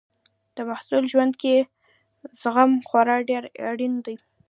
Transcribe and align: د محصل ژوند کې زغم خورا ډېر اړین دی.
د 0.55 0.57
محصل 0.69 1.03
ژوند 1.11 1.33
کې 1.41 1.55
زغم 2.41 2.71
خورا 2.87 3.17
ډېر 3.29 3.43
اړین 3.69 3.93
دی. 4.05 4.15